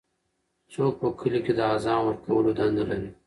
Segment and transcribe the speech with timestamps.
[0.73, 3.09] څوک په کلي کې د اذان ورکولو دنده لري؟